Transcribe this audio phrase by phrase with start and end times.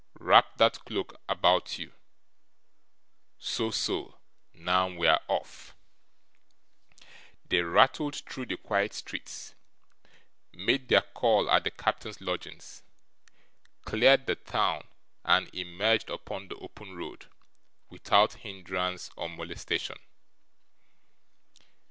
[0.19, 1.91] Wrap that cloak about you.
[3.37, 4.17] So, so;
[4.51, 5.75] now we're off.'
[7.47, 9.53] They rattled through the quiet streets,
[10.53, 12.81] made their call at the captain's lodgings,
[13.85, 14.87] cleared the town,
[15.23, 17.27] and emerged upon the open road,
[17.91, 19.99] without hindrance or molestation.